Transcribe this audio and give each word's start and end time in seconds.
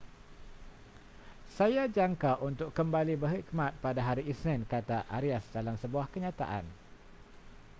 saya 1.57 1.83
jangka 1.97 2.31
untuk 2.47 2.69
kembali 2.77 3.13
berkhidmat 3.21 3.71
pada 3.85 4.01
hari 4.09 4.23
isnin 4.33 4.61
kata 4.73 4.97
arias 5.17 5.45
dalam 5.55 5.75
sebuah 5.83 6.05
kenyataan 6.13 6.65